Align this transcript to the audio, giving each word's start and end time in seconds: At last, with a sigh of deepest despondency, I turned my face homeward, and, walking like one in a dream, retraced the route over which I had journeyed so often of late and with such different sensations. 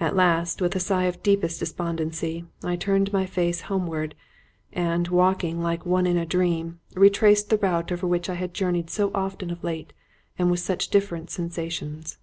At 0.00 0.16
last, 0.16 0.62
with 0.62 0.74
a 0.76 0.80
sigh 0.80 1.04
of 1.04 1.22
deepest 1.22 1.58
despondency, 1.60 2.46
I 2.64 2.74
turned 2.76 3.12
my 3.12 3.26
face 3.26 3.60
homeward, 3.68 4.14
and, 4.72 5.06
walking 5.08 5.60
like 5.60 5.84
one 5.84 6.06
in 6.06 6.16
a 6.16 6.24
dream, 6.24 6.80
retraced 6.94 7.50
the 7.50 7.58
route 7.58 7.92
over 7.92 8.06
which 8.06 8.30
I 8.30 8.34
had 8.36 8.54
journeyed 8.54 8.88
so 8.88 9.10
often 9.14 9.50
of 9.50 9.62
late 9.62 9.92
and 10.38 10.50
with 10.50 10.60
such 10.60 10.88
different 10.88 11.28
sensations. 11.28 12.16